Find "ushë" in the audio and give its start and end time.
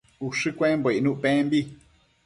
0.27-0.49